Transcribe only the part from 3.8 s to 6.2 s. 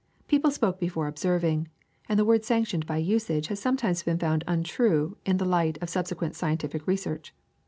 been found untrue in the light of subse